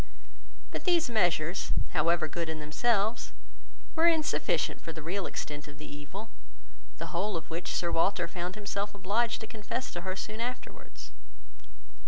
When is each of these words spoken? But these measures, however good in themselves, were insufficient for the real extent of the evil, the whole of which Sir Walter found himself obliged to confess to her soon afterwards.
But 0.71 0.85
these 0.85 1.11
measures, 1.11 1.73
however 1.91 2.27
good 2.27 2.49
in 2.49 2.59
themselves, 2.59 3.33
were 3.95 4.07
insufficient 4.07 4.81
for 4.81 4.91
the 4.91 5.03
real 5.03 5.27
extent 5.27 5.67
of 5.67 5.77
the 5.77 5.85
evil, 5.85 6.31
the 6.97 7.13
whole 7.13 7.37
of 7.37 7.51
which 7.51 7.75
Sir 7.75 7.91
Walter 7.91 8.27
found 8.27 8.55
himself 8.55 8.95
obliged 8.95 9.41
to 9.41 9.45
confess 9.45 9.91
to 9.91 10.01
her 10.01 10.15
soon 10.15 10.41
afterwards. 10.41 11.11